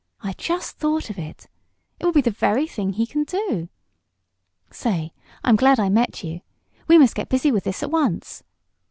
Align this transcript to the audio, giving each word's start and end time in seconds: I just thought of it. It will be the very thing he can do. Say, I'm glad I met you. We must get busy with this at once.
I 0.23 0.33
just 0.33 0.77
thought 0.77 1.11
of 1.11 1.19
it. 1.19 1.45
It 1.99 2.05
will 2.07 2.11
be 2.11 2.21
the 2.21 2.31
very 2.31 2.65
thing 2.65 2.93
he 2.93 3.05
can 3.05 3.23
do. 3.23 3.69
Say, 4.71 5.13
I'm 5.43 5.55
glad 5.55 5.79
I 5.79 5.89
met 5.89 6.23
you. 6.23 6.41
We 6.87 6.97
must 6.97 7.13
get 7.13 7.29
busy 7.29 7.51
with 7.51 7.65
this 7.65 7.83
at 7.83 7.91
once. 7.91 8.41